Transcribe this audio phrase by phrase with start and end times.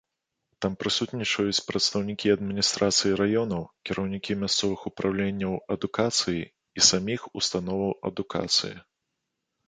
[0.65, 6.41] Там прысутнічаюць прадстаўнікі адміністрацый раёнаў, кіраўнікі мясцовых упраўленняў адукацыі
[6.81, 8.73] і саміх установаў адукацыі.